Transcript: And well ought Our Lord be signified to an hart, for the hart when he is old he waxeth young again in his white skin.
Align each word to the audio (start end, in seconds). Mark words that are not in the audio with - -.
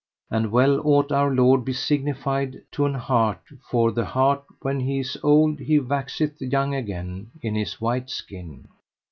And 0.31 0.51
well 0.51 0.81
ought 0.83 1.11
Our 1.11 1.29
Lord 1.31 1.63
be 1.63 1.73
signified 1.73 2.63
to 2.71 2.85
an 2.87 2.95
hart, 2.95 3.39
for 3.69 3.91
the 3.91 4.03
hart 4.03 4.43
when 4.63 4.79
he 4.79 4.97
is 4.97 5.15
old 5.21 5.59
he 5.59 5.77
waxeth 5.77 6.41
young 6.41 6.73
again 6.73 7.29
in 7.43 7.53
his 7.53 7.79
white 7.79 8.09
skin. 8.09 8.67